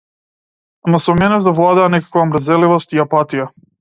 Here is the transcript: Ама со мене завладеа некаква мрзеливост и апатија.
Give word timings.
Ама 0.87 1.01
со 1.03 1.15
мене 1.19 1.37
завладеа 1.47 1.87
некаква 1.97 2.25
мрзеливост 2.31 2.97
и 2.99 3.03
апатија. 3.05 3.51